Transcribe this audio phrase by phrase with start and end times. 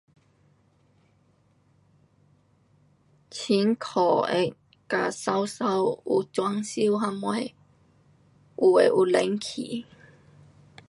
[3.29, 4.47] 进口的跟美美，
[6.07, 9.85] 有装修什么，有的有冷气。